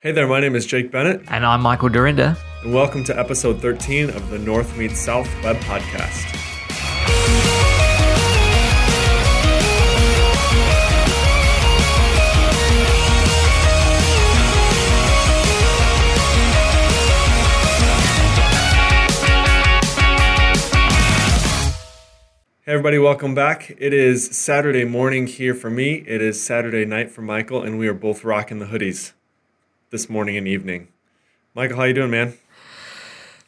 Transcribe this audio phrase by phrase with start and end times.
[0.00, 2.36] Hey there, my name is Jake Bennett, And I'm Michael Dyrynda.
[2.62, 6.36] and welcome to episode 13 of the North Meets South Web Podcast.
[22.62, 23.74] Hey everybody, welcome back.
[23.78, 26.04] It is Saturday morning here for me.
[26.06, 29.12] It is Saturday night for Michael, and we are both rocking the hoodies
[29.90, 30.88] this morning and evening.
[31.54, 32.34] Michael, how you doing, man?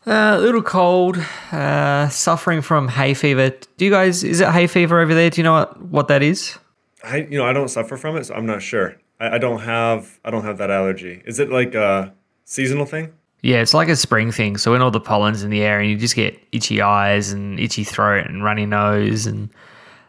[0.07, 1.19] Uh, a little cold,
[1.53, 3.51] uh, suffering from hay fever.
[3.77, 5.29] Do you guys, is it hay fever over there?
[5.31, 6.59] Do you know what, what that is?
[7.03, 8.97] I you know I don't suffer from it, so I'm not sure.
[9.19, 11.23] I, I don't have I don't have that allergy.
[11.25, 12.13] Is it like a
[12.45, 13.13] seasonal thing?
[13.43, 14.59] Yeah, it's like a spring thing.
[14.59, 17.59] So when all the pollen's in the air and you just get itchy eyes and
[17.59, 19.49] itchy throat and runny nose and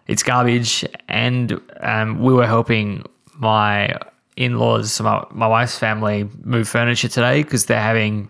[0.07, 0.83] it's garbage.
[1.07, 3.05] And um, we were helping
[3.35, 3.97] my
[4.43, 8.29] in-laws, my, my wife's family, moved furniture today because they're having.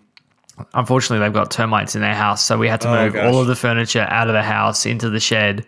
[0.73, 3.33] Unfortunately, they've got termites in their house, so we had to Oh, move gosh.
[3.33, 5.65] all of the furniture out of the house into the shed.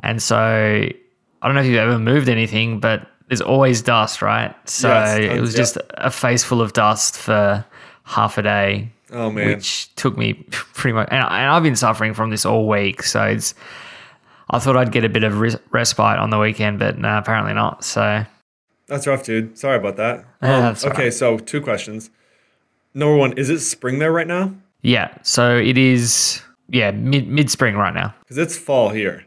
[0.00, 0.92] And so I
[1.46, 4.54] don't know if you've ever moved anything, but there's always dust, right?
[4.68, 7.64] So Yes, it was just a face full of dust for
[8.04, 11.08] half a day, Oh man, which took me pretty much.
[11.10, 13.54] And, I- and I've been suffering from this all week, so it's.
[14.48, 17.52] I thought I'd get a bit of res- respite on the weekend, but no, apparently
[17.52, 17.82] not.
[17.84, 18.24] So
[18.86, 19.58] that's rough, dude.
[19.58, 20.20] Sorry about that.
[20.20, 20.24] Um,
[20.62, 21.12] that's okay, right.
[21.14, 22.10] so two questions.
[22.94, 24.54] Number one, is it spring there right now?
[24.82, 26.42] yeah, so it is.
[26.68, 28.14] Yeah, mid mid spring right now.
[28.20, 29.24] Because it's fall here.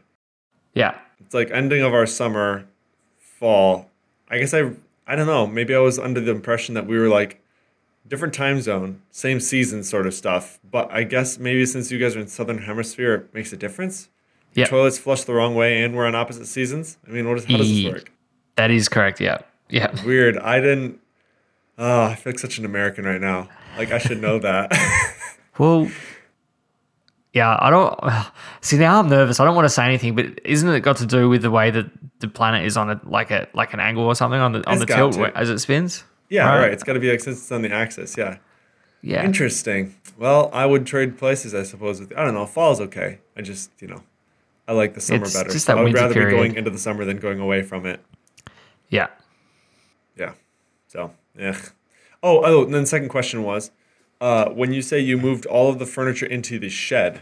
[0.74, 2.66] Yeah, It's like ending of our summer,
[3.18, 3.88] fall.
[4.28, 4.70] I guess I
[5.06, 5.46] I don't know.
[5.46, 7.42] Maybe I was under the impression that we were like
[8.06, 10.58] different time zone, same season sort of stuff.
[10.70, 14.08] But I guess maybe since you guys are in southern hemisphere, it makes a difference.
[14.54, 14.66] Yeah.
[14.66, 16.98] toilets flush the wrong way, and we're on opposite seasons.
[17.06, 18.12] I mean, what is, how does this work?
[18.56, 19.20] that is correct.
[19.20, 19.38] Yeah,
[19.70, 19.90] yeah.
[20.04, 20.36] Weird.
[20.38, 21.00] I didn't.
[21.78, 23.48] Oh, I feel like such an American right now.
[23.78, 24.70] Like I should know that.
[25.58, 25.90] Well,
[27.34, 27.98] yeah, I don't
[28.62, 28.98] see now.
[28.98, 29.40] I'm nervous.
[29.40, 31.70] I don't want to say anything, but isn't it got to do with the way
[31.70, 31.86] that
[32.20, 34.74] the planet is on a like a like an angle or something on the on
[34.80, 35.36] It's the tilt to.
[35.36, 36.04] as it spins?
[36.30, 36.60] yeah, Right.
[36.62, 36.72] right.
[36.72, 38.16] It's got to be like since it's on the axis.
[38.16, 38.38] Yeah.
[39.02, 39.94] Yeah, Interesting.
[40.18, 42.00] Well, I would trade places, I suppose.
[42.00, 42.46] With I don't know.
[42.46, 43.18] Fall's okay.
[43.36, 44.02] I just you know,
[44.66, 45.50] I like the summer It's better.
[45.50, 48.00] just that I would rather be going into the summer than going away from it.
[48.88, 49.08] yeah.
[50.16, 50.32] Yeah.
[50.88, 51.58] So yeah.
[52.22, 53.70] Oh, oh, and then the second question was,
[54.20, 57.20] uh, when you say you moved all of the furniture into the shed,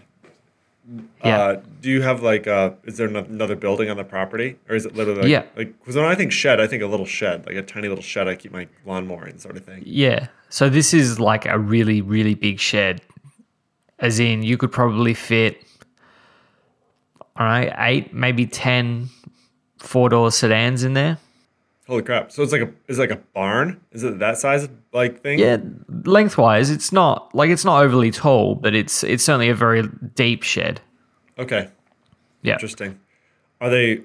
[1.25, 1.39] Yeah.
[1.39, 4.87] uh, do you have like uh, is there another building on the property, or is
[4.87, 5.43] it literally like, Yeah.
[5.57, 8.03] like because when I think shed, I think a little shed, like a tiny little
[8.03, 9.83] shed I keep my lawnmower in, sort of thing.
[9.87, 10.29] Yeah.
[10.49, 13.03] So this is like a really, really big shed.
[14.01, 15.61] As in, you could probably fit,
[17.37, 19.09] all right, eight, maybe 10
[19.79, 21.19] four door sedans in there.
[21.89, 22.31] Holy crap!
[22.31, 23.81] So it's like a is it like a barn?
[23.93, 25.39] Is it that size like thing?
[25.39, 25.57] Yeah.
[26.05, 30.43] Lengthwise, it's not like it's not overly tall, but it's it's certainly a very deep
[30.43, 30.83] shed.
[31.39, 31.69] Okay.
[32.43, 32.55] Yeah.
[32.55, 33.01] Interesting.
[33.63, 34.03] Are they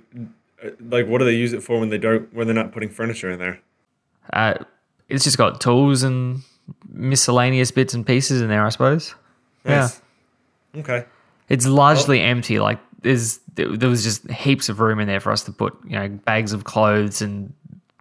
[0.80, 3.30] like what do they use it for when they don't when they're not putting furniture
[3.30, 3.60] in there?
[4.32, 4.54] Uh,
[5.10, 6.42] it's just got tools and
[6.88, 9.14] miscellaneous bits and pieces in there, I suppose.
[9.66, 10.02] Nice.
[10.78, 11.04] Okay.
[11.50, 12.60] It's largely empty.
[12.60, 15.78] Like there's there there was just heaps of room in there for us to put
[15.84, 17.54] you know bags of clothes and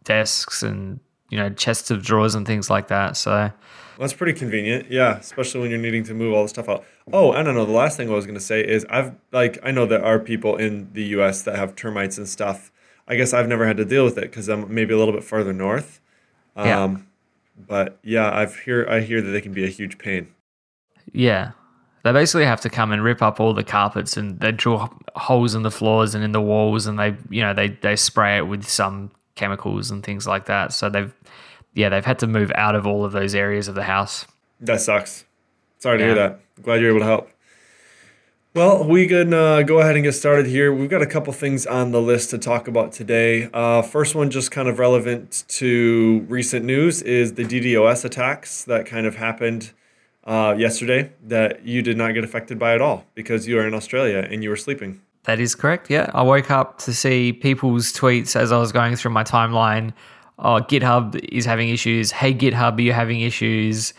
[0.04, 3.16] desks and you know chests of drawers and things like that.
[3.16, 3.52] So Well,
[3.98, 4.90] that's pretty convenient.
[4.90, 6.84] Yeah, especially when you're needing to move all the stuff out.
[7.12, 7.64] Oh, I don't know.
[7.64, 10.18] The last thing I was going to say is I've like I know there are
[10.18, 11.42] people in the U.S.
[11.42, 12.70] that have termites and stuff.
[13.08, 15.24] I guess I've never had to deal with it because I'm maybe a little bit
[15.24, 16.00] further north.
[16.56, 16.96] Um, Yeah.
[17.68, 20.28] But yeah, I've hear I hear that they can be a huge pain.
[21.12, 21.52] yeah,
[22.02, 25.54] they basically have to come and rip up all the carpets and they drill holes
[25.54, 28.46] in the floors and in the walls and they you know they they spray it
[28.46, 30.72] with some chemicals and things like that.
[30.72, 31.12] So they've
[31.74, 34.26] yeah they've had to move out of all of those areas of the house.
[34.60, 35.24] That sucks.
[35.78, 36.40] Sorry to hear that.
[36.62, 37.28] Glad you're able to help.
[38.54, 40.74] Well, we can uh, go ahead and get started here.
[40.74, 43.48] We've got a couple things on the list to talk about today.
[43.50, 48.84] Uh, first one, just kind of relevant to recent news, is the DDoS attacks that
[48.84, 49.72] kind of happened
[50.24, 53.72] uh, yesterday that you did not get affected by at all because you are in
[53.72, 55.00] Australia and you were sleeping.
[55.24, 55.88] That is correct.
[55.90, 56.10] Yeah.
[56.14, 59.92] I woke up to see people's tweets as I was going through my timeline.
[60.38, 62.10] Oh, GitHub is having issues.
[62.10, 63.94] Hey, GitHub, are you having issues?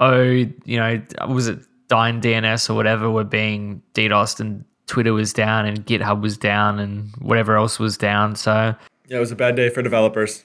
[0.00, 5.32] Oh, you know, was it Dyn DNS or whatever were being DDoSed and Twitter was
[5.32, 8.34] down and GitHub was down and whatever else was down.
[8.34, 8.74] So,
[9.06, 10.44] Yeah, it was a bad day for developers.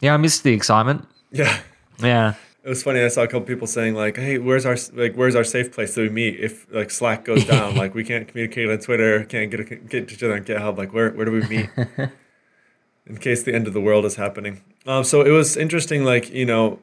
[0.00, 1.06] yeah, I missed the excitement.
[1.30, 1.58] Yeah.
[2.02, 2.34] Yeah.
[2.64, 3.00] It was funny.
[3.00, 5.94] I saw a couple people saying like, "Hey, where's our like where's our safe place
[5.94, 7.76] that we meet if like Slack goes down?
[7.82, 10.76] like we can't communicate on Twitter, can't get a, get to each other on GitHub.
[10.76, 11.70] Like where where do we meet
[13.06, 16.04] in case the end of the world is happening?" Um, so it was interesting.
[16.04, 16.80] Like you know,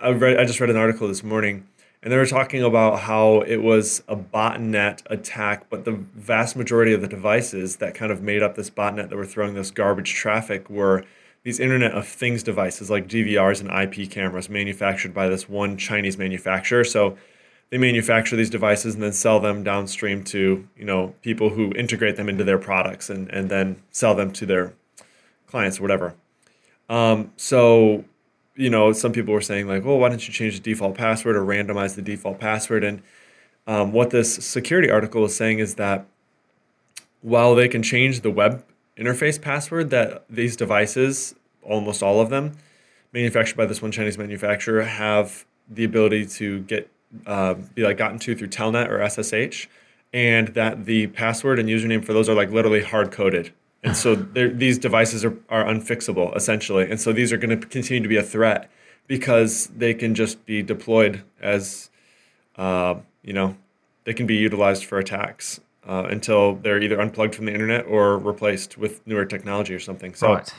[0.00, 1.66] I read I just read an article this morning
[2.02, 6.92] and they were talking about how it was a botnet attack, but the vast majority
[6.92, 10.14] of the devices that kind of made up this botnet that were throwing this garbage
[10.14, 11.04] traffic were
[11.42, 16.18] these Internet of Things devices like DVRs and IP cameras manufactured by this one Chinese
[16.18, 16.84] manufacturer.
[16.84, 17.16] So
[17.70, 22.16] they manufacture these devices and then sell them downstream to you know people who integrate
[22.16, 24.72] them into their products and, and then sell them to their
[25.46, 26.14] clients or whatever.
[26.88, 28.04] Um, so
[28.58, 31.36] you know, some people were saying like, well, why don't you change the default password
[31.36, 32.82] or randomize the default password?
[32.82, 33.02] And
[33.68, 36.06] um, what this security article is saying is that
[37.22, 38.64] while they can change the web
[38.98, 42.56] interface password, that these devices, almost all of them,
[43.12, 46.90] manufactured by this one Chinese manufacturer, have the ability to get
[47.26, 49.66] uh, be like gotten to through Telnet or SSH,
[50.12, 53.52] and that the password and username for those are like literally hard coded
[53.82, 56.88] and so these devices are, are unfixable essentially.
[56.90, 58.70] And so these are going to continue to be a threat
[59.06, 61.90] because they can just be deployed as
[62.56, 63.56] uh, you know
[64.04, 68.18] they can be utilized for attacks uh, until they're either unplugged from the internet or
[68.18, 70.14] replaced with newer technology or something.
[70.14, 70.54] So right.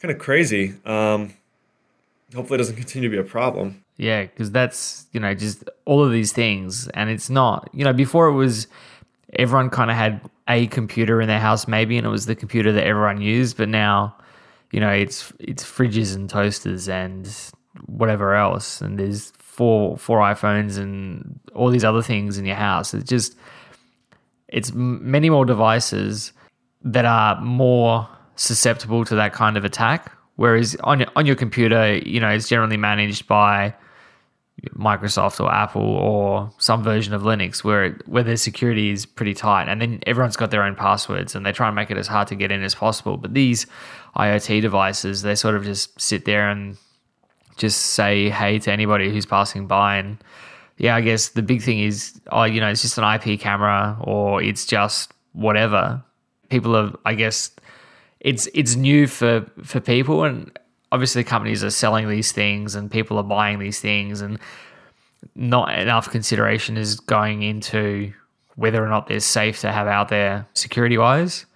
[0.00, 0.74] kind of crazy.
[0.84, 1.34] Um,
[2.34, 3.84] hopefully it doesn't continue to be a problem.
[3.98, 7.92] Yeah because that's you know just all of these things and it's not you know
[7.92, 8.66] before it was
[9.34, 12.72] everyone kind of had a computer in their house maybe and it was the computer
[12.72, 14.16] that everyone used but now
[14.70, 17.28] you know it's it's fridges and toasters and
[17.84, 22.94] whatever else and there's four four iPhones and all these other things in your house.
[22.94, 23.36] It's just
[24.52, 26.32] it's many more devices
[26.82, 31.96] that are more susceptible to that kind of attack whereas on your, on your computer
[31.96, 33.74] you know it's generally managed by
[34.70, 39.68] Microsoft or Apple or some version of Linux where where their security is pretty tight,
[39.68, 42.28] and then everyone's got their own passwords, and they try and make it as hard
[42.28, 43.16] to get in as possible.
[43.16, 43.66] But these
[44.16, 46.76] IoT devices, they sort of just sit there and
[47.56, 50.18] just say hey to anybody who's passing by, and
[50.82, 53.96] yeah, I guess the big thing is, oh, you know, it's just an IP camera
[54.00, 56.02] or it's just whatever.
[56.48, 57.52] People have, I guess,
[58.18, 60.50] it's it's new for for people, and
[60.90, 64.40] obviously companies are selling these things and people are buying these things and
[65.36, 68.12] not enough consideration is going into
[68.56, 71.46] whether or not they're safe to have out there security wise.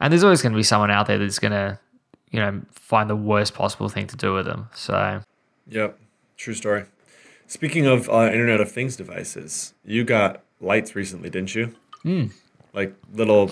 [0.00, 1.80] And there's always going to be someone out there that's going to,
[2.30, 4.68] you know, find the worst possible thing to do with them.
[4.72, 5.20] So,
[5.68, 5.98] yep,
[6.36, 6.84] true story.
[7.52, 11.74] Speaking of uh, Internet of Things devices, you got lights recently, didn't you?
[12.02, 12.32] Mm.
[12.72, 13.50] Like little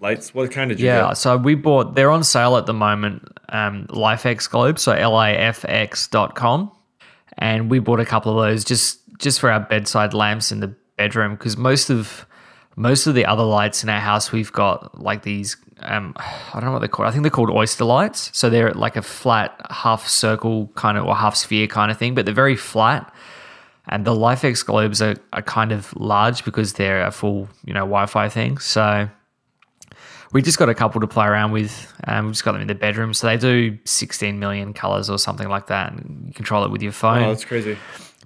[0.00, 0.34] lights.
[0.34, 1.18] What kind did you yeah, get?
[1.18, 6.72] so we bought, they're on sale at the moment, um, LIFX Globe, so lifx.com.
[7.38, 10.74] And we bought a couple of those just just for our bedside lamps in the
[10.96, 12.26] bedroom because most of
[12.74, 16.64] most of the other lights in our house we've got like these um, I don't
[16.64, 17.08] know what they're called.
[17.08, 18.30] I think they're called oyster lights.
[18.32, 22.14] So they're like a flat half circle kind of or half sphere kind of thing,
[22.14, 23.12] but they're very flat.
[23.90, 27.80] And the LIFX globes are, are kind of large because they're a full, you know,
[27.80, 28.58] Wi-Fi thing.
[28.58, 29.08] So
[30.32, 31.90] we just got a couple to play around with.
[32.06, 35.18] Um, we just got them in the bedroom, so they do 16 million colors or
[35.18, 37.22] something like that, and you control it with your phone.
[37.22, 37.78] Oh, that's crazy.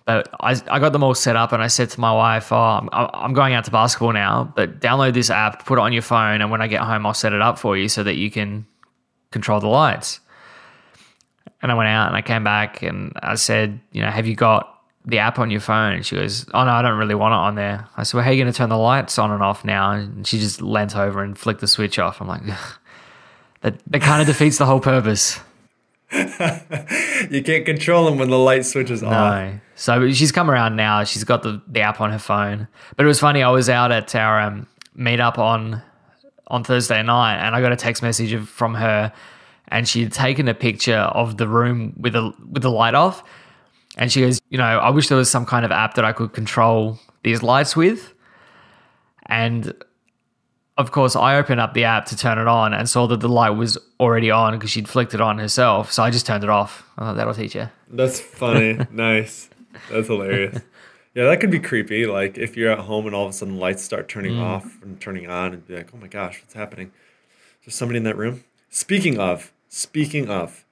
[0.05, 2.57] But I, I got them all set up, and I said to my wife, "Oh,
[2.57, 6.03] I'm, I'm going out to basketball now, but download this app, put it on your
[6.03, 8.31] phone, and when I get home, I'll set it up for you so that you
[8.31, 8.67] can
[9.31, 10.21] control the lights."
[11.61, 14.35] And I went out and I came back and I said, "You know, have you
[14.35, 14.73] got
[15.05, 15.95] the app on your phone?
[15.95, 17.89] And she goes, Oh, no, I don't really want it on there.
[17.97, 19.93] I said, Well, how are you going to turn the lights on and off now?
[19.93, 22.21] And she just leant over and flicked the switch off.
[22.21, 22.43] I'm like,
[23.63, 25.39] That, that kind of defeats the whole purpose.
[26.13, 29.13] you can't control them when the light switches off.
[29.13, 29.61] No.
[29.75, 31.05] So she's come around now.
[31.05, 32.69] She's got the, the app on her phone.
[32.97, 33.43] But it was funny.
[33.43, 35.83] I was out at our um, meetup on
[36.49, 39.13] on Thursday night, and I got a text message from her,
[39.69, 43.25] and she had taken a picture of the room with the with the light off,
[43.97, 46.13] and she goes, you know, I wish there was some kind of app that I
[46.13, 48.15] could control these lights with.
[49.27, 49.73] And
[50.79, 53.29] of course, I opened up the app to turn it on and saw that the
[53.29, 55.93] light was already on because she'd flicked it on herself.
[55.93, 56.89] So I just turned it off.
[56.97, 57.69] I thought, that'll teach you.
[57.89, 58.79] That's funny.
[58.91, 59.51] nice.
[59.91, 60.61] That's hilarious.
[61.15, 62.07] Yeah, that could be creepy.
[62.07, 64.43] Like if you're at home and all of a sudden lights start turning mm.
[64.43, 66.91] off and turning on and be like, oh my gosh, what's happening?
[67.61, 68.45] Is there somebody in that room?
[68.71, 70.65] Speaking of, speaking of,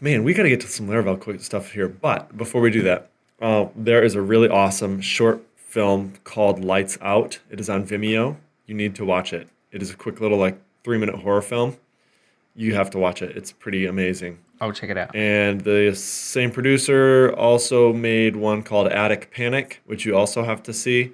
[0.00, 1.88] man, we got to get to some Laravel quick stuff here.
[1.88, 6.96] But before we do that, uh, there is a really awesome short film called Lights
[7.00, 7.40] Out.
[7.50, 8.36] It is on Vimeo.
[8.66, 9.48] You need to watch it.
[9.72, 11.76] It is a quick little like three minute horror film.
[12.54, 13.36] You have to watch it.
[13.36, 14.38] It's pretty amazing.
[14.62, 15.14] I'll check it out.
[15.16, 20.72] And the same producer also made one called Attic Panic, which you also have to
[20.72, 21.10] see.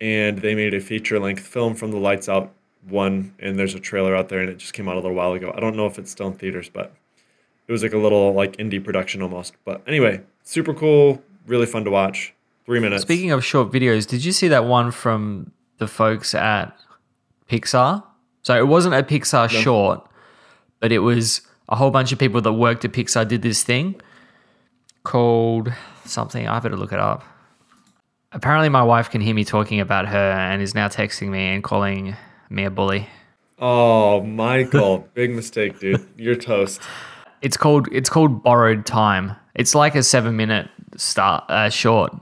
[0.00, 2.52] And they made a feature length film from the Lights Out
[2.88, 5.32] one, and there's a trailer out there, and it just came out a little while
[5.34, 5.52] ago.
[5.56, 6.92] I don't know if it's still in theaters, but
[7.68, 9.54] it was like a little like indie production almost.
[9.64, 12.34] But anyway, super cool, really fun to watch.
[12.66, 13.02] Three minutes.
[13.02, 16.76] Speaking of short videos, did you see that one from the folks at
[17.48, 18.02] Pixar?
[18.42, 20.08] So it wasn't a Pixar short,
[20.80, 24.00] but it was a whole bunch of people that worked at Pixar did this thing
[25.04, 25.72] called
[26.04, 26.46] something.
[26.46, 27.24] I better look it up.
[28.32, 31.64] Apparently, my wife can hear me talking about her and is now texting me and
[31.64, 32.16] calling
[32.48, 33.08] me a bully.
[33.58, 36.06] Oh, Michael, big mistake, dude.
[36.16, 36.80] You're toast.
[37.42, 39.34] It's called it's called borrowed time.
[39.54, 42.12] It's like a seven minute start uh, short,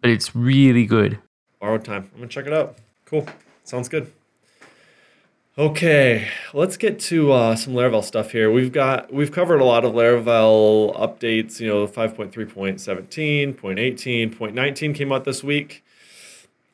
[0.00, 1.18] but it's really good.
[1.60, 2.10] Borrowed time.
[2.12, 2.78] I'm gonna check it out.
[3.04, 3.26] Cool.
[3.64, 4.12] Sounds good.
[5.58, 8.48] Okay, let's get to uh, some Laravel stuff here.
[8.48, 11.58] We've got we've covered a lot of Laravel updates.
[11.58, 15.84] You know, 5.3.17, 0.18, 0.19 came out this week,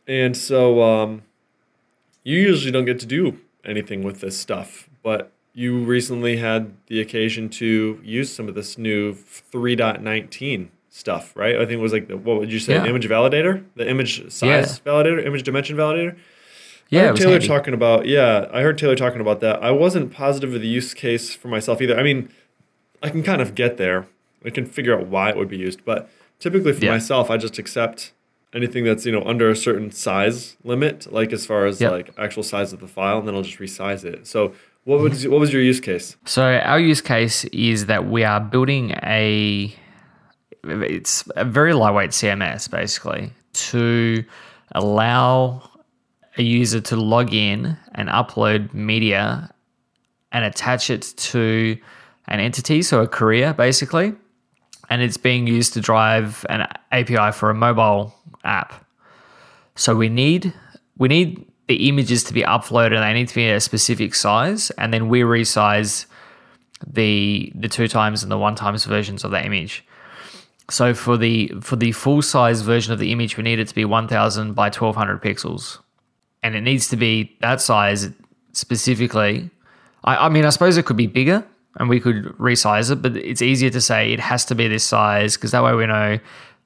[0.07, 1.23] and so um,
[2.25, 7.01] you usually don't get to do anything with this stuff, but you recently had the
[7.01, 11.55] occasion to use some of this new 3.19 stuff, right?
[11.57, 12.85] I think it was like the, what would you say, Yeah.
[12.85, 16.19] image validator, the image size validator, image dimension validator.
[16.93, 17.47] I Yeah, it heard was Taylor handy.
[17.49, 19.63] talking about yeah, I heard Taylor talking about that.
[19.63, 21.99] I wasn't positive of the use case for myself either.
[21.99, 22.29] I mean,
[23.03, 24.07] I can kind of get there.
[24.45, 26.93] I can figure out why it would be used, but typically for Yeah.
[26.93, 28.13] myself, I just accept
[28.55, 31.91] anything that's you know under a certain size limit, like as far as Yep.
[31.93, 34.27] like actual size of the file, and then I'll just resize it.
[34.27, 34.53] So
[34.85, 36.17] what would what was your use case?
[36.27, 39.75] So our use case is that we are building a
[40.63, 44.25] it's a very lightweight CMS basically to
[44.73, 45.71] allow
[46.37, 49.53] a user to log in and upload media
[50.33, 51.79] and attach it to
[52.27, 54.15] an entity, so a career basically,
[54.91, 58.15] and it's being used to drive an API for a mobile
[58.45, 58.85] app.
[59.77, 60.53] So we need
[60.97, 64.93] we need the images to be uploaded they need to be a specific size, and
[64.93, 66.07] then we resize
[66.87, 69.85] the the two times and the one times versions of that image.
[70.71, 73.75] So for the for the full size version of the image, we need it to
[73.75, 75.79] be 1000 by 1200 pixels,
[76.45, 78.11] and it needs to be that size
[78.53, 79.51] specifically.
[80.05, 81.45] I, I mean, I suppose it could be bigger,
[81.77, 84.85] and we could resize it, but it's easier to say it has to be this
[84.85, 86.21] size because that way we know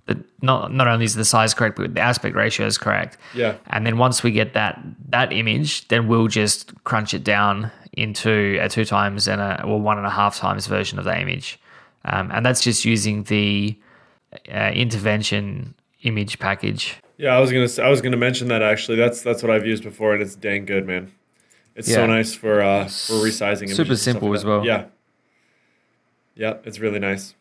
[0.06, 3.16] that not not only is the size correct, but the aspect ratio is correct.
[3.35, 3.54] Yeah.
[3.68, 8.58] And then once we get that that image, then we'll just crunch it down into
[8.61, 11.58] a two times and a or one and a half times version of that image,
[12.04, 13.78] um, and that's just using the
[14.52, 16.97] uh, intervention image package.
[17.18, 18.96] Yeah, I was gonna I was gonna mention that actually.
[18.96, 21.12] That's that's what I've used before, and it's dang good, man.
[21.75, 23.62] It's so nice for uh, for resizing.
[23.64, 24.64] images Super simple like as well.
[24.64, 24.87] Yeah.
[26.34, 27.34] Yeah, it's really nice.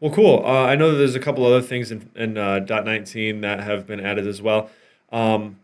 [0.00, 0.42] Well, cool.
[0.44, 3.86] Uh, I know that there's a couple other things in, in uh, .19 that have
[3.86, 4.68] been added as well.
[5.10, 5.58] Um,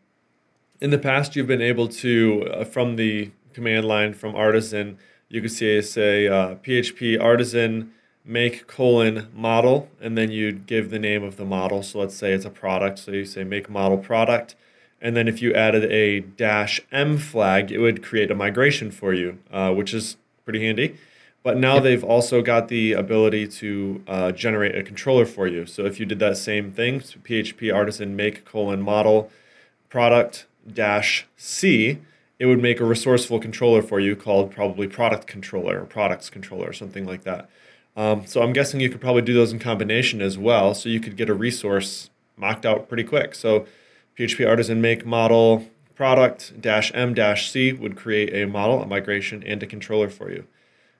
[0.80, 4.96] in the past, you've been able to, uh, from the command line from Artisan,
[5.28, 7.92] you could say, say uh, PHP Artisan
[8.24, 11.82] make colon model, and then you'd give the name of the model.
[11.82, 13.00] So let's say it's a product.
[13.00, 14.54] So you say make model product.
[15.00, 19.12] And then if you added a dash M flag, it would create a migration for
[19.12, 20.96] you, uh, which is pretty handy.
[21.42, 25.66] But now they've also got the ability to uh, generate a controller for you.
[25.66, 29.30] So if you did that same thing, so PHP artisan make colon model
[29.88, 31.98] product dash C,
[32.38, 36.68] it would make a resourceful controller for you called probably product controller or products controller
[36.68, 37.50] or something like that.
[37.96, 40.74] Um, so I'm guessing you could probably do those in combination as well.
[40.74, 43.34] So you could get a resource mocked out pretty quick.
[43.34, 43.66] So
[44.18, 49.42] PHP artisan make model product dash M dash C would create a model, a migration,
[49.44, 50.46] and a controller for you.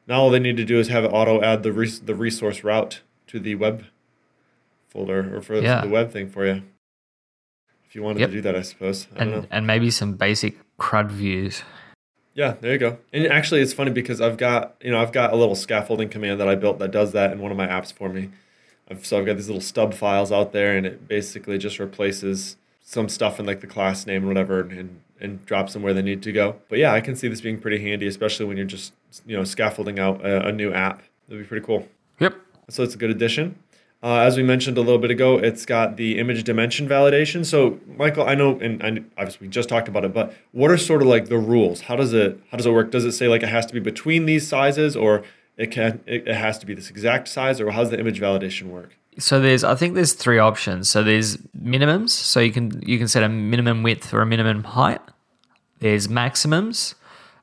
[0.07, 2.63] Now all they need to do is have it auto add the res- the resource
[2.63, 3.85] route to the web
[4.89, 5.81] folder or for Yeah.
[5.81, 6.63] the web thing for you.
[7.89, 8.29] If you wanted Yep.
[8.31, 9.07] to do that, I suppose.
[9.17, 11.63] I and and maybe some basic CRUD views.
[12.35, 12.99] Yeah, there you go.
[13.13, 16.41] And actually, it's funny because I've got you know I've got a little scaffolding command
[16.41, 18.31] that I built that does that in one of my apps for me.
[18.91, 22.57] I've, so I've got these little stub files out there, and it basically just replaces
[22.83, 26.03] some stuff in like the class name or whatever, and and drops them where they
[26.03, 26.57] need to go.
[26.69, 28.93] But yeah, I can see this being pretty handy, especially when you're just
[29.27, 31.03] you know scaffolding out a, a new app.
[31.29, 31.87] That'd be pretty cool.
[32.19, 32.35] Yep.
[32.71, 33.57] So it's a good addition.
[34.03, 37.47] Uh, as we mentioned a little bit ago, it's got the image dimension validation.
[37.47, 40.77] So, Michael, I know, and, and obviously we just talked about it, but what are
[40.77, 41.83] sort of like the rules?
[41.83, 42.91] How does it how does it work?
[42.91, 45.23] Does it say like it has to be between these sizes, or
[45.57, 48.21] it can it, it has to be this exact size, or how does the image
[48.21, 48.97] validation work?
[49.19, 50.89] So there's I think there's three options.
[50.89, 52.11] So there's minimums.
[52.11, 55.01] So you can you can set a minimum width or a minimum height.
[55.79, 56.97] There's maximums,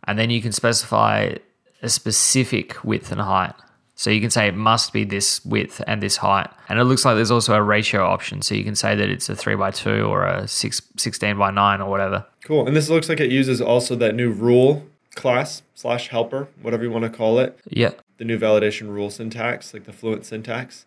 [0.08, 1.36] and then you can specify
[1.82, 3.54] a specific width and height.
[4.00, 6.50] So you can say it must be this width and this height.
[6.70, 8.42] And it looks like there's also a ratio option.
[8.42, 11.52] So you can say that it's a three by two or a six, 16 by
[11.52, 12.26] nine or whatever.
[12.46, 12.66] Cool.
[12.66, 16.92] And this looks like it uses also that new rule class slash helper, whatever you
[16.92, 17.60] want to call it.
[17.68, 17.92] Yeah.
[18.20, 20.86] The new validation rule syntax, like the fluent syntax.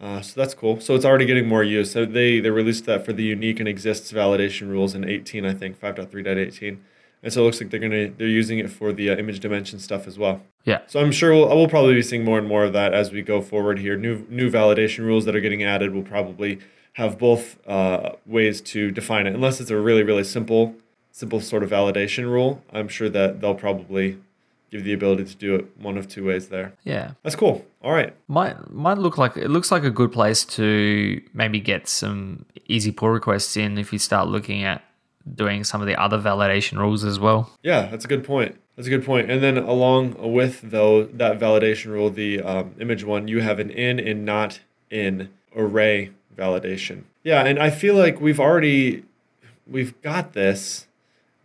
[0.00, 0.80] Uh, so that's cool.
[0.80, 1.92] So it's already getting more use.
[1.92, 5.52] So they, they released that for the unique and exists validation rules in 18, I
[5.52, 6.78] think, 5.3.18.
[7.22, 9.78] And so it looks like they're gonna they're using it for the uh, image dimension
[9.78, 10.40] stuff as well.
[10.64, 10.80] Yeah.
[10.86, 13.22] So I'm sure we'll, we'll probably be seeing more and more of that as we
[13.22, 13.96] go forward here.
[13.96, 16.60] New new validation rules that are getting added will probably
[16.94, 20.74] have both uh, ways to define it, unless it's a really really simple
[21.12, 22.62] simple sort of validation rule.
[22.72, 24.18] I'm sure that they'll probably
[24.70, 26.72] give the ability to do it one of two ways there.
[26.84, 27.12] Yeah.
[27.22, 27.66] That's cool.
[27.82, 28.14] All right.
[28.28, 32.92] Might might look like it looks like a good place to maybe get some easy
[32.92, 34.82] pull requests in if you start looking at
[35.34, 37.50] doing some of the other validation rules as well.
[37.62, 38.56] Yeah, that's a good point.
[38.76, 39.30] That's a good point.
[39.30, 43.70] And then along with though that validation rule, the um, image one, you have an
[43.70, 44.60] in and not
[44.90, 47.02] in array validation.
[47.22, 49.04] Yeah, and I feel like we've already
[49.66, 50.86] we've got this.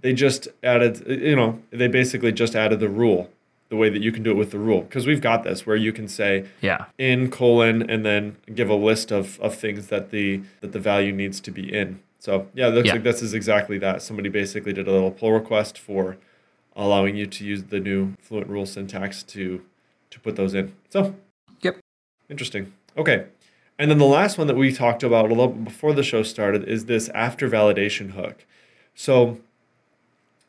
[0.01, 3.29] They just added, you know, they basically just added the rule,
[3.70, 5.75] the way that you can do it with the rule, because we've got this where
[5.75, 6.86] you can say Yeah.
[7.00, 11.12] in colon and then give a list of, of things that the that the value
[11.12, 12.00] needs to be in.
[12.19, 12.93] So yeah, it looks Yeah.
[12.93, 14.01] like this is exactly that.
[14.01, 16.17] Somebody basically did a little pull request for
[16.75, 19.62] allowing you to use the new fluent rule syntax to
[20.12, 20.74] to put those in.
[20.89, 21.15] So
[21.62, 21.77] Yep.
[22.29, 22.74] interesting.
[22.98, 23.25] Okay.
[23.77, 26.63] And then the last one that we talked about a little before the show started
[26.63, 28.45] is this after validation hook.
[28.93, 29.39] So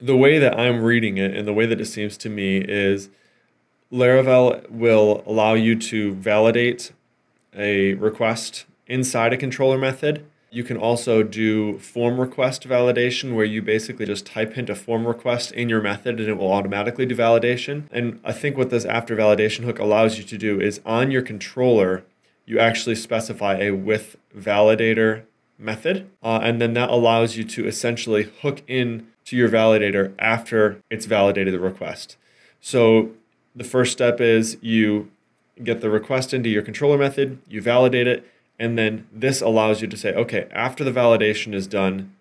[0.00, 3.08] the way that I'm reading it and the way that it seems to me is
[3.92, 6.92] Laravel will allow you to validate
[7.56, 10.24] a request inside a controller method.
[10.56, 15.52] You can also do form request validation where you basically just type into form request
[15.52, 17.82] in your method and it will automatically do validation.
[17.90, 21.20] And I think what this after validation hook allows you to do is on your
[21.20, 22.04] controller,
[22.46, 25.24] you actually specify a with validator
[25.58, 26.08] method.
[26.22, 31.04] Uh, and then that allows you to essentially hook in to your validator after it's
[31.04, 32.16] validated the request.
[32.62, 33.10] So
[33.54, 35.10] the first step is you
[35.62, 38.26] get the request into your controller method, you validate it,
[38.58, 42.12] and then this allows you to say, okay, after the validation is done,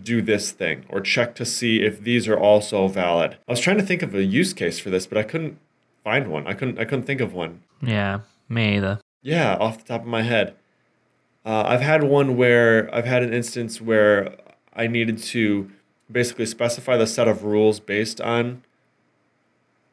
[0.00, 3.36] do this thing or check to see if these are also valid.
[3.46, 5.58] I was trying to think of a use case for this, but I couldn't
[6.02, 6.46] find one.
[6.46, 7.62] I couldn't I couldn't think of one.
[7.82, 8.20] Yeah.
[8.48, 9.00] Me either.
[9.22, 10.54] Yeah, off the top of my head.
[11.44, 14.36] Uh, I've had one where I've had an instance where
[14.74, 15.70] I needed to
[16.10, 18.62] basically specify the set of rules based on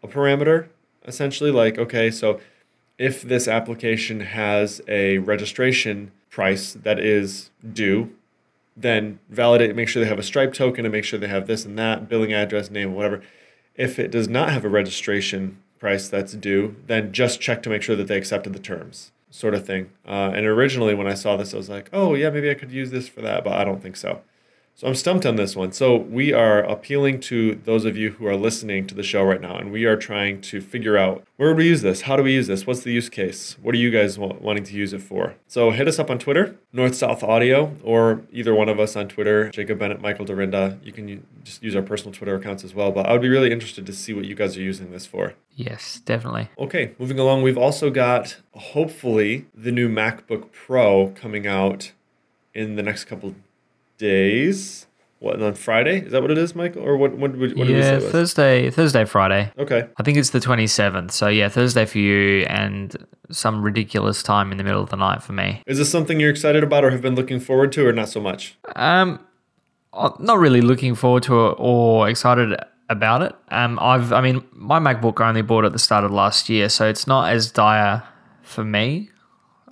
[0.04, 0.68] a parameter,
[1.06, 1.52] essentially.
[1.52, 2.40] Like, okay, so
[3.00, 8.14] if this application has a registration price that is due,
[8.76, 11.66] then validate, make sure they have a Stripe token and make sure they have this
[11.66, 13.22] and that, billing address, name, whatever.
[13.76, 17.82] If it does not have a registration price that's due, then just check to make
[17.82, 19.90] sure that they accepted the terms, sort of thing.
[20.06, 22.72] Uh, and originally, when I saw this, I was like, oh, yeah, maybe I could
[22.72, 24.22] use this for that, but I don't think so.
[24.80, 25.74] So I'm stumped on this one.
[25.74, 29.42] So we are appealing to those of you who are listening to the show right
[29.42, 32.04] now, and we are trying to figure out where would we use this?
[32.04, 32.66] How do we use this?
[32.66, 33.58] What's the use case?
[33.62, 35.36] What are you guys wa- wanting to use it for?
[35.48, 39.10] So hit us up on Twitter, North South Audio, or either one of us on
[39.10, 40.82] Twitter, Jacob Bennett, Michael Dyrynda.
[40.82, 42.94] You can just use our personal Twitter accounts as well.
[42.94, 45.34] But I would be really interested to see what you guys are using this for.
[45.58, 46.48] Yes, definitely.
[46.58, 51.92] Okay, moving along, we've also got hopefully the new MacBook Pro coming out
[52.54, 53.36] in the next couple
[54.00, 54.88] days.
[55.20, 56.00] What on Friday?
[56.00, 56.82] Is that what it is, Michael?
[56.82, 57.12] Or what?
[57.12, 58.02] What, what, what did we say?
[58.02, 58.10] yeah.
[58.10, 59.52] Thursday, Thursday, Friday.
[59.60, 59.88] Okay.
[59.98, 61.12] I think it's the 27th.
[61.12, 62.96] So yeah, Thursday for you and
[63.30, 65.62] some ridiculous time in the middle of the night for me.
[65.68, 68.22] Is this something you're excited about, or have been looking forward to, or not so
[68.22, 68.58] much?
[68.78, 69.20] Um,
[69.94, 72.58] I'm not really looking forward to it or excited
[72.90, 73.36] about it.
[73.50, 76.70] Um, I've, I mean, my MacBook I only bought at the start of last year,
[76.70, 78.04] so it's not as dire
[78.42, 79.10] for me.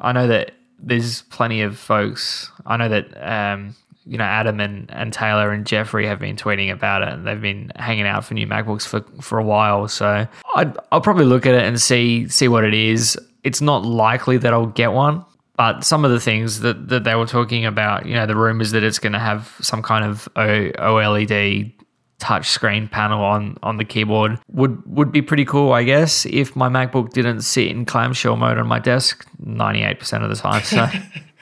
[0.01, 2.51] I know that there's plenty of folks.
[2.65, 3.75] I know that um,
[4.07, 7.41] you know Adam and, and Taylor and Jeffrey have been tweeting about it, and they've
[7.41, 9.87] been hanging out for new MacBooks for, for a while.
[9.87, 13.17] So I'd, I'll probably look at it and see see what it is.
[13.43, 15.25] It's not likely that I'll get one,
[15.57, 18.71] but some of the things that, that they were talking about, you know, the rumors
[18.71, 21.73] that it's going to have some kind of o, OLED
[22.19, 26.55] touch screen panel on on the keyboard would would be pretty cool, I guess, if
[26.55, 30.63] my MacBook didn't sit in clamshell mode on my desk 98% of the time.
[30.63, 30.87] So,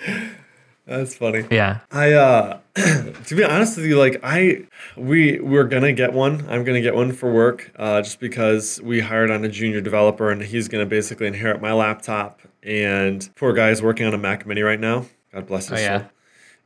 [0.87, 1.45] That's funny.
[1.49, 1.79] yeah.
[1.91, 6.45] I uh to be honest with you, like I we we're gonna get one.
[6.49, 10.29] I'm gonna get one for work, uh, just because we hired on a junior developer
[10.31, 12.41] and he's gonna basically inherit my laptop.
[12.61, 15.05] And poor guy is working on a Mac Mini right now.
[15.33, 15.97] God bless his Oh, yeah.
[15.99, 16.09] soul.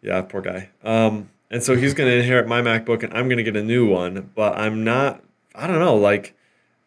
[0.02, 0.70] Yeah, poor guy.
[0.84, 4.32] Um, and so he's gonna inherit my MacBook, and I'm gonna get a new one.
[4.36, 5.24] But I'm not.
[5.56, 5.96] I don't know.
[5.96, 6.36] Like,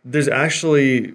[0.04, 1.14] there's actually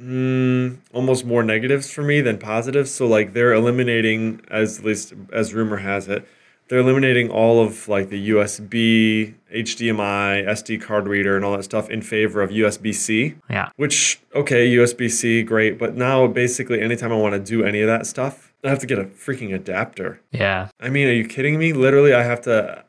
[0.00, 2.90] mm, almost more negatives for me than positives.
[2.90, 6.26] So like they're eliminating, as at least as rumor has it,
[6.68, 11.90] they're eliminating all of like the USB, HDMI, SD card reader, and all that stuff
[11.90, 13.34] in favor of USB C.
[13.48, 13.70] Yeah.
[13.76, 17.88] Which okay, USB C, great, but now basically anytime I want to do any of
[17.88, 20.20] that stuff, I have to get a freaking adapter.
[20.30, 20.68] Yeah.
[20.80, 21.72] I mean, are you kidding me?
[21.72, 22.84] Literally, I have to.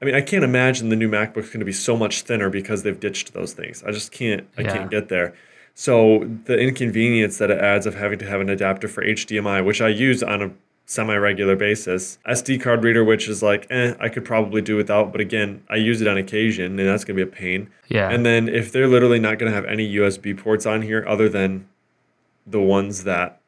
[0.00, 2.82] I mean, I can't imagine the new MacBook's going to be so much thinner because
[2.82, 3.82] they've ditched those things.
[3.82, 4.46] I just can't.
[4.56, 4.72] I Yeah.
[4.74, 5.34] can't get there.
[5.78, 9.82] So the inconvenience that it adds of having to have an adapter for HDMI, which
[9.82, 10.50] I use on a
[10.86, 15.20] semi-regular basis, SD card reader, which is like, eh, I could probably do without, but
[15.20, 17.68] again, I use it on occasion, and that's going to be a pain.
[17.88, 18.08] Yeah.
[18.08, 21.28] And then if they're literally not going to have any USB ports on here other
[21.28, 21.68] than
[22.46, 23.42] the ones that,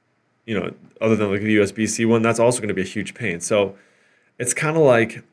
[0.44, 2.84] you know, other than like the USB C one, that's also going to be a
[2.84, 3.40] huge pain.
[3.40, 3.74] So
[4.38, 5.24] it's kind of like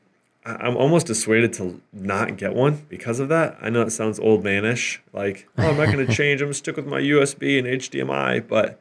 [0.45, 3.57] I'm almost dissuaded to not get one because of that.
[3.61, 6.41] I know it sounds old manish, like, oh, I'm not going to change.
[6.41, 8.47] I'm to stick with my USB and HDMI.
[8.47, 8.79] But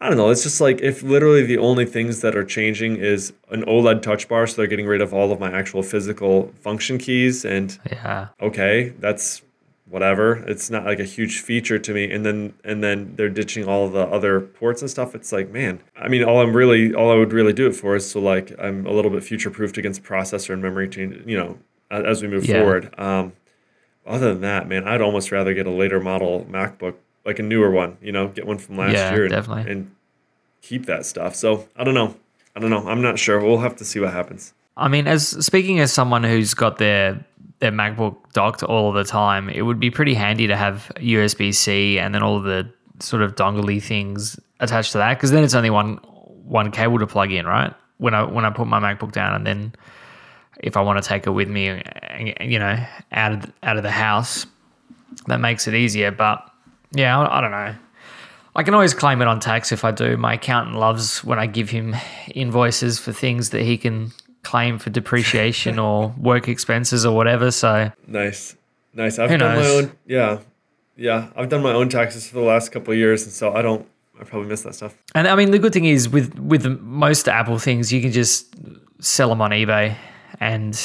[0.00, 0.30] I don't know.
[0.30, 4.28] It's just like if literally the only things that are changing is an OLED touch
[4.28, 8.28] bar, so they're getting rid of all of my actual physical function keys and yeah.
[8.40, 9.42] okay, that's
[9.88, 10.36] whatever.
[10.46, 12.10] It's not like a huge feature to me.
[12.10, 15.14] And then and then they're ditching all the other ports and stuff.
[15.14, 17.96] It's like, man, I mean, all I'm really all I would really do it for
[17.96, 21.22] is so like I'm a little bit future proofed against processor and memory change.
[21.26, 21.58] You know,
[21.90, 22.60] as we move Yeah.
[22.60, 22.94] forward.
[22.98, 23.32] Um,
[24.06, 27.70] other than that, man, I'd almost rather get a later model MacBook, like a newer
[27.70, 27.98] one.
[28.02, 29.70] You know, get one from last Yeah, year and, definitely.
[29.70, 29.90] and
[30.60, 31.34] keep that stuff.
[31.36, 32.16] So I don't know.
[32.56, 32.86] I don't know.
[32.88, 33.40] I'm not sure.
[33.40, 34.54] We'll have to see what happens.
[34.76, 37.24] I mean, as speaking as someone who's got their
[37.62, 41.96] their MacBook docked all the time, it would be pretty handy to have USB C
[41.96, 45.70] and then all the sort of dongley things attached to that because then it's only
[45.70, 45.94] one
[46.44, 47.72] one cable to plug in, right?
[47.98, 49.74] When I when I put my MacBook down and then
[50.58, 51.82] if I want to take it with me,
[52.40, 54.44] you know, out of out of the house,
[55.28, 56.10] that makes it easier.
[56.10, 56.44] But
[56.90, 57.76] yeah, I, I don't know.
[58.56, 60.16] I can always claim it on tax if I do.
[60.16, 61.94] My accountant loves when I give him
[62.34, 64.10] invoices for things that he can
[64.52, 67.50] claim for depreciation or work expenses or whatever.
[67.50, 68.54] So Nice,
[68.92, 69.18] nice.
[69.18, 69.84] I've Who done my knows?
[69.84, 69.92] own.
[70.06, 70.38] Yeah,
[70.96, 71.28] yeah.
[71.36, 73.86] I've done my own taxes for the last couple of years, and so I don't.
[74.20, 74.94] I probably miss that stuff.
[75.14, 78.54] And I mean, the good thing is with with most Apple things, you can just
[79.00, 79.96] sell them on eBay
[80.38, 80.78] and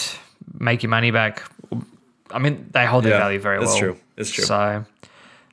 [0.60, 1.44] make your money back.
[2.32, 3.74] I mean, they hold their Yeah, value very it's well.
[3.74, 3.98] It's true.
[4.18, 4.44] It's true.
[4.46, 4.86] So,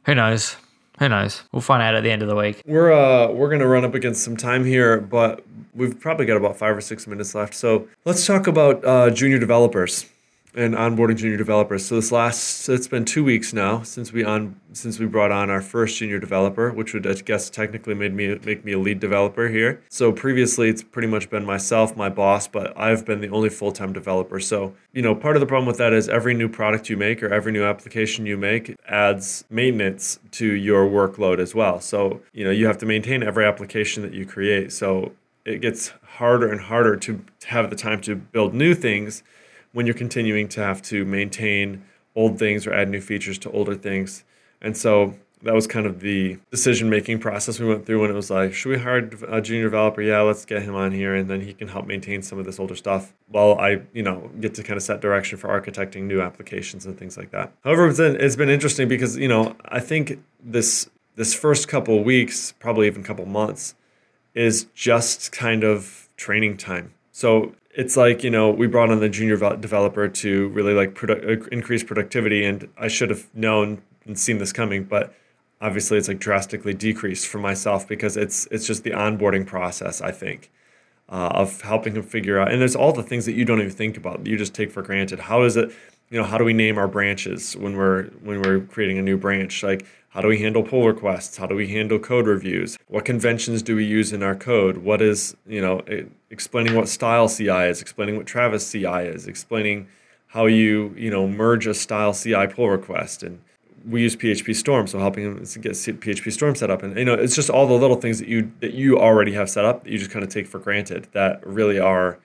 [0.07, 0.57] who knows?
[0.99, 1.43] Who knows?
[1.53, 2.63] We'll find out at the end of the week.
[2.67, 6.57] We're uh we're gonna run up against some time here, but we've probably got about
[6.57, 7.55] five or six minutes left.
[7.55, 10.07] So let's talk about uh, junior developers
[10.55, 11.85] and onboarding junior developers.
[11.85, 15.51] So this last it's been two weeks now since we on since we brought on
[15.51, 19.01] our first junior developer, which would I guess technically made me make me a lead
[19.01, 19.83] developer here.
[19.89, 23.73] So previously it's pretty much been myself, my boss, but I've been the only full
[23.73, 24.39] time developer.
[24.41, 27.23] So you know part of the problem with that is every new product you make
[27.23, 31.81] or every new application you make adds maintenance to your workload as well.
[31.81, 34.73] So you know you have to maintain every application that you create.
[34.73, 35.13] So
[35.45, 39.23] it gets harder and harder to to have the time to build new things
[39.75, 41.85] when you're continuing to have to maintain
[42.17, 44.25] old things or add new features to older things.
[44.63, 48.15] And so that was kind of the decision making process we went through when it
[48.15, 50.01] was like, should we hire a junior developer?
[50.01, 52.59] Yeah, let's get him on here and then he can help maintain some of this
[52.59, 56.23] older stuff while I, you know, get to kind of set direction for architecting new
[56.23, 57.53] applications and things like that.
[57.63, 62.03] However, it's been, it's been interesting because, you know, I think this this first couple
[62.03, 63.77] weeks, probably even couple months,
[64.35, 66.93] is just kind of training time.
[67.13, 71.43] So it's like you know we brought on the junior developer to really like produ-
[71.43, 75.15] uh, increase productivity, and I should have known and seen this coming, but
[75.61, 80.01] obviously it's like drastically decreased for myself because it's it's just the onboarding process.
[80.01, 80.51] I think
[81.09, 83.73] uh, of helping him figure out, and there's all the things that you don't even
[83.73, 85.21] think about you just take for granted.
[85.21, 85.73] How is it?
[86.11, 89.17] You know, how do we name our branches when we're when we're creating a new
[89.17, 89.63] branch?
[89.63, 91.37] Like, how do we handle pull requests?
[91.37, 92.79] How do we handle code reviews?
[92.87, 94.79] What conventions do we use in our code?
[94.79, 95.83] What is you know
[96.31, 99.89] explaining what StyleCI is, explaining what Travis CI is, explaining
[100.29, 103.41] how you you know merge a StyleCI pull request and
[103.87, 107.51] we use PhpStorm, so helping them get PhpStorm set up, and you know, it's just
[107.51, 110.11] all the little things that you that you already have set up that you just
[110.11, 112.19] kind of take for granted that really are,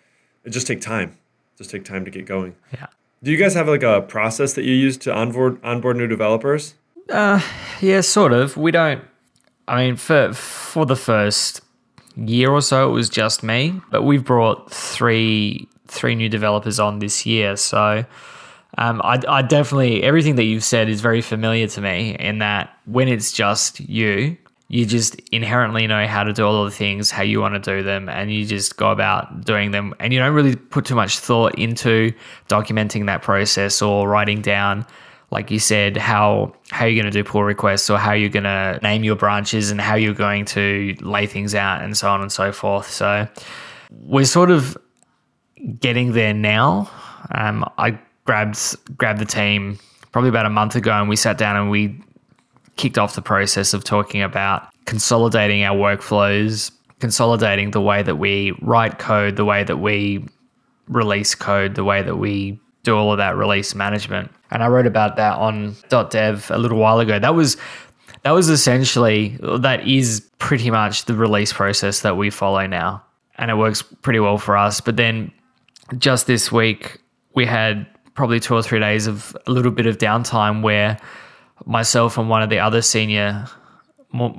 [0.45, 1.17] it just take time,
[1.57, 2.55] just take time to get going.
[2.73, 2.87] Yeah.
[3.21, 6.75] Do you guys have like a process that you use to onboard onboard new developers?
[7.09, 7.41] Uh,
[7.81, 8.57] yeah, sort of.
[8.57, 9.03] We don't.
[9.67, 11.61] I mean, for for the first
[12.15, 16.99] year or so, it was just me, but we've brought three three new developers on
[16.99, 17.55] this year.
[17.55, 18.05] So,
[18.77, 22.15] um, I, I definitely everything that you've said is very familiar to me.
[22.19, 26.71] In that, when it's just you, you just inherently know how to do all the
[26.71, 30.13] things, how you want to do them, and you just go about doing them, and
[30.13, 32.11] you don't really put too much thought into
[32.49, 34.85] documenting that process or writing down
[35.31, 38.43] like you said, how how you're going to do pull requests or how you're going
[38.43, 42.21] to name your branches and how you're going to lay things out and so on
[42.21, 42.89] and so forth.
[42.89, 43.27] So
[43.91, 44.77] we're sort of
[45.79, 46.89] getting there now.
[47.33, 49.79] Um, I grabbed grabbed the team
[50.11, 52.01] probably about a month ago, and we sat down and we
[52.77, 58.53] kicked off the process of talking about consolidating our workflows, consolidating the way that we
[58.61, 60.25] write code, the way that we
[60.87, 64.31] release code, the way that we do all of that release management.
[64.51, 65.75] And I wrote about that on
[66.09, 67.19] .dev a little while ago.
[67.19, 67.57] That was
[68.23, 73.03] that was essentially that is pretty much the release process that we follow now.
[73.37, 74.81] And it works pretty well for us.
[74.81, 75.31] But then
[75.97, 76.99] just this week
[77.35, 80.97] we had probably two or three days of a little bit of downtime where
[81.65, 83.47] myself and one of the other senior
[84.11, 84.31] one,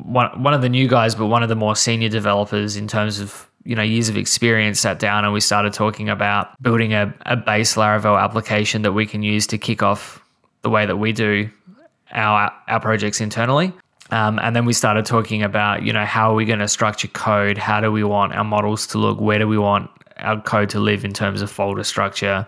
[0.42, 3.49] one of the new guys, but one of the more senior developers in terms of
[3.64, 7.36] you know years of experience sat down and we started talking about building a, a
[7.36, 10.22] base Laravel application that we can use to kick off
[10.62, 11.50] the way that we do
[12.12, 13.72] our our projects internally.
[14.10, 17.08] Um, and then we started talking about you know how are we going to structure
[17.08, 17.58] code?
[17.58, 19.20] How do we want our models to look?
[19.20, 22.46] Where do we want our code to live in terms of folder structure?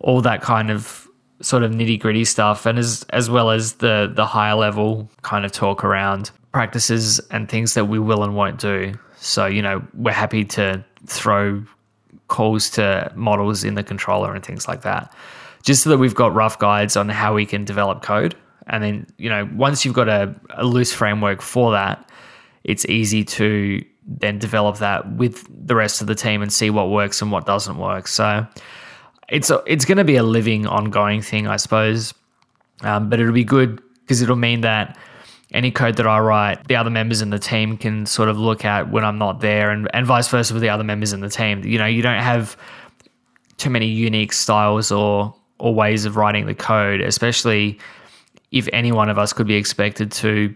[0.00, 1.06] All that kind of
[1.42, 5.44] sort of nitty gritty stuff, and as as well as the the higher level kind
[5.44, 8.94] of talk around practices and things that we will and won't do.
[9.16, 11.64] So, you know, we're happy to throw
[12.28, 15.12] calls to models in the controller and things like that,
[15.62, 18.34] just so that we've got rough guides on how we can develop code.
[18.66, 22.10] And then, you know, once you've got a, a loose framework for that,
[22.64, 26.90] it's easy to then develop that with the rest of the team and see what
[26.90, 28.08] works and what doesn't work.
[28.08, 28.46] So
[29.28, 32.14] it's it's going to be a living, ongoing thing, I suppose.
[32.82, 34.98] Um, but it'll be good because it'll mean that
[35.52, 38.64] any code that I write, the other members in the team can sort of look
[38.64, 41.28] at when I'm not there, and, and vice versa with the other members in the
[41.28, 41.64] team.
[41.64, 42.56] You know, you don't have
[43.56, 47.78] too many unique styles or or ways of writing the code, especially
[48.50, 50.54] if any one of us could be expected to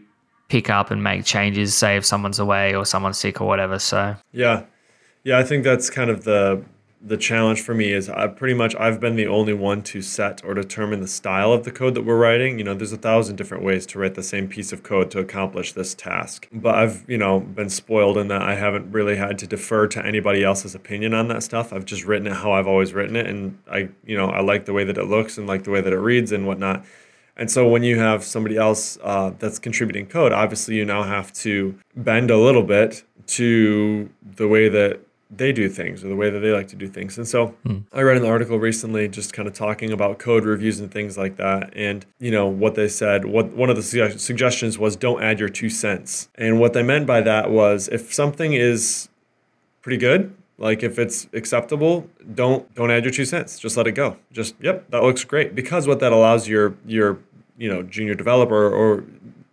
[0.48, 3.78] pick up and make changes, say if someone's away or someone's sick or whatever.
[3.78, 4.64] So yeah,
[5.24, 6.62] yeah, I think that's kind of the
[7.02, 10.44] the challenge for me is I pretty much I've been the only one to set
[10.44, 12.58] or determine the style of the code that we're writing.
[12.58, 15.18] You know, there's a thousand different ways to write the same piece of code to
[15.18, 16.46] accomplish this task.
[16.52, 20.04] But I've, you know, been spoiled in that I haven't really had to defer to
[20.04, 21.72] anybody else's opinion on that stuff.
[21.72, 24.66] I've just written it how I've always written it and I, you know, I like
[24.66, 26.84] the way that it looks and like the way that it reads and whatnot.
[27.34, 31.32] And so when you have somebody else uh, that's contributing code, obviously you now have
[31.34, 36.28] to bend a little bit to the way that they do things or the way
[36.28, 37.16] that they like to do things.
[37.16, 37.84] And so mm.
[37.92, 41.36] I read an article recently just kind of talking about code reviews and things like
[41.36, 41.72] that.
[41.76, 45.38] And, you know, what they said, what one of the su- suggestions was don't add
[45.38, 46.28] your two cents.
[46.34, 49.08] And what they meant by that was if something is
[49.82, 53.58] pretty good, like if it's acceptable, don't don't add your two cents.
[53.58, 54.16] Just let it go.
[54.32, 55.54] Just yep, that looks great.
[55.54, 57.18] Because what that allows your your,
[57.56, 59.04] you know, junior developer or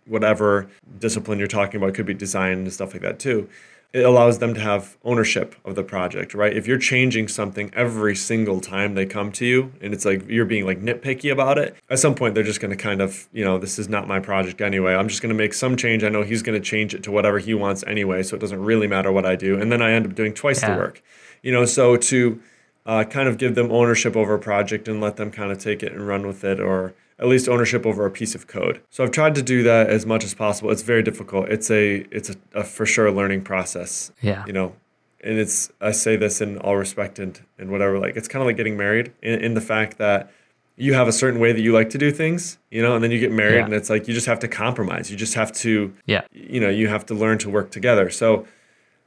[0.06, 3.48] whatever discipline you're talking about could be design and stuff like that too
[3.92, 6.54] it allows them to have ownership of the project, right?
[6.54, 10.44] If you're changing something every single time they come to you and it's like you're
[10.44, 13.42] being like nitpicky about it, at some point they're just going to kind of, you
[13.42, 14.94] know, this is not my project anyway.
[14.94, 16.04] I'm just going to make some change.
[16.04, 18.62] I know he's going to change it to whatever he wants anyway, so it doesn't
[18.62, 19.58] really matter what I do.
[19.58, 20.74] And then I end up doing twice yeah.
[20.74, 21.02] the work.
[21.42, 22.42] You know, so to
[22.84, 25.82] uh, kind of give them ownership over a project and let them kind of take
[25.82, 28.80] it and run with it or at least ownership over a piece of code.
[28.90, 30.70] So I've tried to do that as much as possible.
[30.70, 31.48] It's very difficult.
[31.48, 34.12] It's a it's a, a for sure learning process.
[34.22, 34.44] Yeah.
[34.46, 34.74] You know,
[35.22, 37.98] and it's I say this in all respect and, and whatever.
[37.98, 40.30] Like it's kind of like getting married in, in the fact that
[40.76, 43.10] you have a certain way that you like to do things, you know, and then
[43.10, 43.64] you get married yeah.
[43.64, 45.10] and it's like you just have to compromise.
[45.10, 46.22] You just have to yeah.
[46.32, 48.10] you know, you have to learn to work together.
[48.10, 48.46] So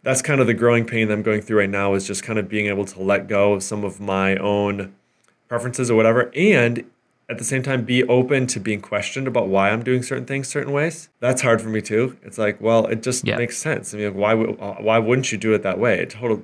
[0.04, 2.38] that's kind of the growing pain that I'm going through right now is just kind
[2.40, 4.94] of being able to let go of some of my own
[5.48, 6.84] preferences or whatever and
[7.32, 10.48] at the same time be open to being questioned about why I'm doing certain things
[10.48, 11.10] certain ways.
[11.20, 12.18] That's hard for me too.
[12.24, 13.38] It's like, well, it just yeah.
[13.38, 13.94] makes sense.
[13.94, 16.06] I mean, why uh, why wouldn't you do it that way?
[16.06, 16.44] Total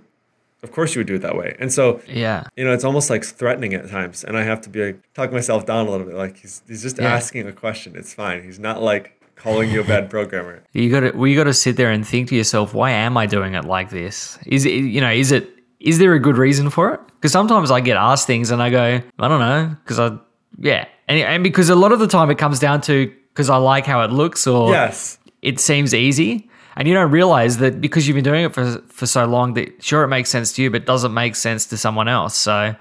[0.63, 1.55] of course you would do it that way.
[1.59, 4.23] And so, yeah, you know, it's almost like threatening at times.
[4.23, 6.15] And I have to be like, talk myself down a little bit.
[6.15, 7.13] Like he's, he's just yeah.
[7.13, 7.95] asking a question.
[7.95, 8.43] It's fine.
[8.43, 10.63] He's not like calling you a bad programmer.
[10.73, 13.17] You got to, well, you got to sit there and think to yourself, why am
[13.17, 14.39] I doing it like this?
[14.45, 16.99] Is it, you know, is it, is there a good reason for it?
[17.15, 20.17] Because sometimes I get asked things and I go, I don't know, because I
[20.57, 23.57] yeah, and and because a lot of the time it comes down to because I
[23.57, 28.07] like how it looks or yes, it seems easy, and you don't realize that because
[28.07, 30.71] you've been doing it for for so long that sure it makes sense to you,
[30.71, 32.35] but doesn't make sense to someone else.
[32.35, 32.75] So.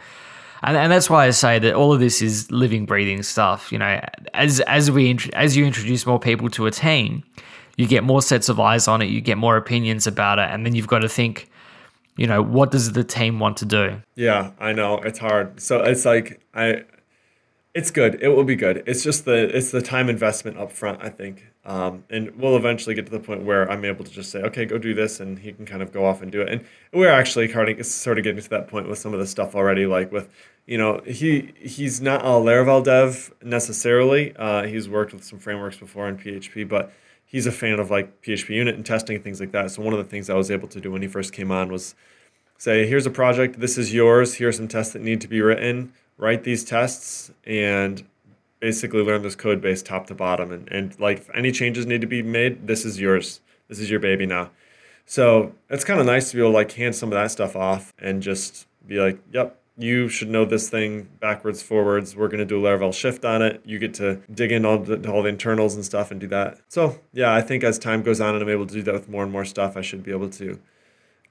[0.63, 3.71] And, and that's why I say that all of this is living, breathing stuff.
[3.71, 4.01] You know,
[4.33, 7.23] as as we as you introduce more people to a team,
[7.77, 10.65] you get more sets of eyes on it, you get more opinions about it, and
[10.65, 11.51] then you've got to think,
[12.17, 14.01] you know, what does the team want to do?
[14.15, 15.61] Yeah, I know it's hard.
[15.61, 16.85] So it's like I
[17.77, 18.19] it's good.
[18.23, 18.83] It will be good.
[18.87, 20.99] It's just the it's the time investment up front.
[21.03, 24.31] I think Um, and we'll eventually get to the point where I'm able to just
[24.31, 26.49] say, okay, go do this, and he can kind of go off and do it.
[26.51, 27.49] And we're actually
[27.83, 30.33] sort of getting to that point with some of the stuff already, like with,
[30.67, 34.35] you know, he he's not a Laravel dev necessarily.
[34.37, 36.93] Uh, he's worked with some frameworks before in PHP, but
[37.27, 39.71] he's a fan of like PHPUnit and testing and things like that.
[39.71, 41.71] So one of the things I was able to do when he first came on
[41.71, 41.95] was
[42.59, 45.41] say, here's a project, this is yours, here are some tests that need to be
[45.41, 48.05] written, write these tests, and
[48.61, 50.51] basically learn this code base top to bottom.
[50.51, 53.41] And, and like if any changes need to be made this is yours.
[53.69, 54.51] This is your baby now.
[55.05, 57.55] So it's kind of nice to be able to like hand some of that stuff
[57.55, 62.17] off and just be like yep you should know this thing backwards forwards.
[62.17, 63.61] We're going to do a laravel shift on it.
[63.63, 66.59] You get to dig in all the, all the internals and stuff and do that.
[66.69, 69.09] So yeah i think as time goes on and i'm able to do that with
[69.09, 70.59] more and more stuff i should be able to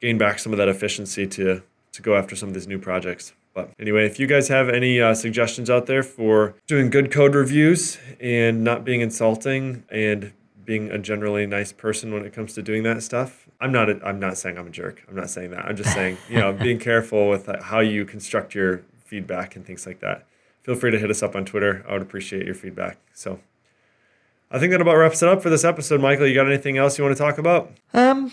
[0.01, 3.33] gain back some of that efficiency to to go after some of these new projects
[3.55, 7.33] but anyway, if you guys have any uh, suggestions out there for doing good code
[7.33, 10.33] reviews and not being insulting and
[10.65, 13.89] being a generally nice person when it comes to doing that stuff, I'm not.
[13.89, 15.03] A, I'm not saying I'm a jerk.
[15.07, 15.65] I'm not saying that.
[15.65, 19.87] I'm just saying you know being careful with how you construct your feedback and things
[19.87, 20.25] like that.
[20.63, 21.85] Feel free to hit us up on Twitter.
[21.87, 22.97] I would appreciate your feedback.
[23.13, 23.39] So.
[24.51, 26.27] I think that about wraps it up for this episode, Michael.
[26.27, 27.71] You got anything else you want to talk about?
[27.93, 28.31] Um,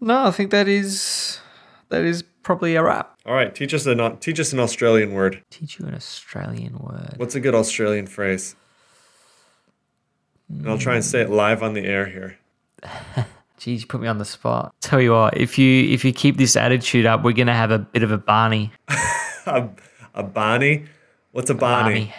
[0.00, 1.40] no, I think that is
[1.88, 3.18] that is probably a wrap.
[3.26, 5.42] All right, teach us a teach us an Australian word.
[5.50, 7.14] Teach you an Australian word.
[7.16, 8.56] What's a good Australian phrase?
[10.48, 12.38] And I'll try and say it live on the air here.
[13.58, 14.72] Geez, you put me on the spot.
[14.80, 17.78] Tell you what, if you if you keep this attitude up, we're gonna have a
[17.78, 18.72] bit of a Barney.
[19.46, 19.68] a,
[20.14, 20.86] a Barney?
[21.32, 22.14] What's a Barney?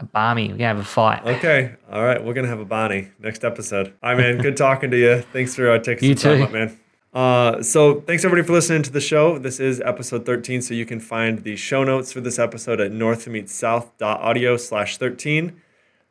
[0.00, 0.48] A Barney.
[0.48, 1.24] We're gonna have a fight.
[1.26, 1.74] Okay.
[1.92, 2.22] All right.
[2.24, 3.94] We're gonna have a Barney next episode.
[4.02, 4.38] All right, man.
[4.38, 5.20] Good talking to you.
[5.32, 6.38] Thanks for uh, taking you some too.
[6.38, 6.80] time up, man.
[7.18, 9.40] Uh, so thanks everybody for listening to the show.
[9.40, 12.92] This is episode 13, so you can find the show notes for this episode at
[12.92, 15.48] northmeetsouth.audio slash 13.
[15.48, 15.54] Of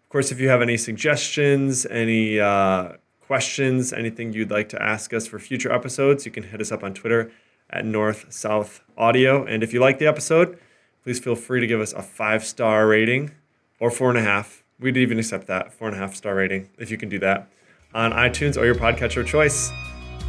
[0.10, 5.26] course, if you have any suggestions, any uh, questions, anything you'd like to ask us
[5.26, 7.32] for future episodes, you can hit us up on Twitter
[7.70, 9.46] at North South Audio.
[9.46, 10.60] And if you like the episode,
[11.06, 13.32] please feel free to give us a five star rating
[13.80, 14.62] or four and a half.
[14.78, 17.48] We'd even accept that four and a half star rating if you can do that
[17.94, 19.72] on iTunes or your podcatcher of choice.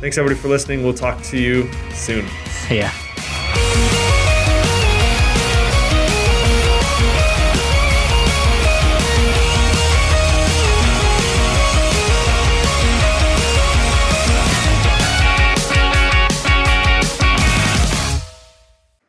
[0.01, 0.85] Thanks everybody for listening.
[0.85, 2.25] We'll talk to you soon.
[2.71, 2.93] Yeah.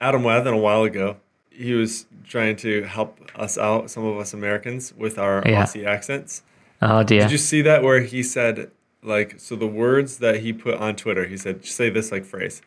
[0.01, 1.17] Adam Wathan a while ago,
[1.51, 5.65] he was trying to help us out, some of us Americans, with our yeah.
[5.65, 6.41] Aussie accents.
[6.81, 7.21] Oh dear!
[7.21, 8.71] Did you see that where he said
[9.03, 12.61] like so the words that he put on Twitter, he said, say this like phrase.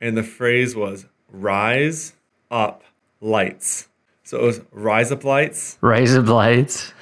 [0.00, 2.14] And the phrase was rise
[2.50, 2.82] up
[3.20, 3.88] lights.
[4.24, 5.78] So it was rise up lights.
[5.80, 6.92] Razor blades.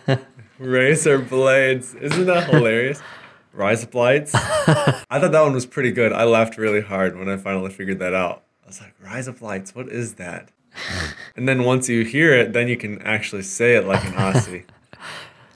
[0.58, 1.94] Razor blades.
[1.94, 3.00] Isn't that hilarious?
[3.52, 4.34] rise up lights.
[4.34, 6.12] I thought that one was pretty good.
[6.12, 8.42] I laughed really hard when I finally figured that out.
[8.64, 10.50] I was like, rise up lights, what is that?
[11.36, 14.64] and then once you hear it, then you can actually say it like an Aussie.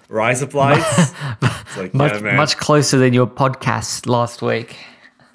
[0.09, 1.12] Rise Up Lights.
[1.77, 4.77] like, much, yeah, much closer than your podcast last week.